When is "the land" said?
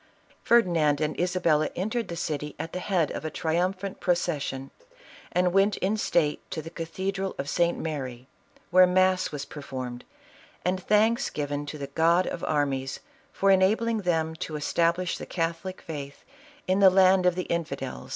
16.79-17.27